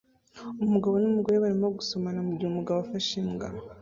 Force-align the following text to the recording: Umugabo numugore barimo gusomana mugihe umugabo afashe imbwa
Umugabo 0.65 0.93
numugore 1.01 1.35
barimo 1.43 1.67
gusomana 1.77 2.19
mugihe 2.27 2.49
umugabo 2.49 2.77
afashe 2.79 3.13
imbwa 3.21 3.47